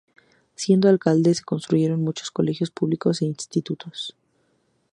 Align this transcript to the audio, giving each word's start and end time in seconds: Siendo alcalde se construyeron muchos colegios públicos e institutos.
Siendo 0.55 0.89
alcalde 0.89 1.31
se 1.35 1.43
construyeron 1.43 2.01
muchos 2.03 2.31
colegios 2.31 2.71
públicos 2.71 3.21
e 3.21 3.25
institutos. 3.25 4.15